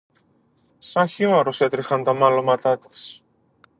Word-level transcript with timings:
Σα 0.77 1.05
χείμαρρος 1.07 1.61
έτρεχαν 1.61 2.03
τα 2.03 2.13
μαλώματά 2.13 2.77
της 2.77 3.23